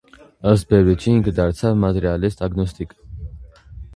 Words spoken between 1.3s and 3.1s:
դարձավ «մատերիալիստ ագնոստիկ»։